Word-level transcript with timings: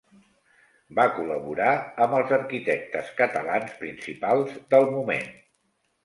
Va 0.99 1.03
col·laborar 1.17 1.73
amb 2.05 2.15
els 2.19 2.33
arquitectes 2.37 3.11
catalans 3.19 3.75
principals 3.83 4.55
del 4.75 4.89
moment. 4.95 5.29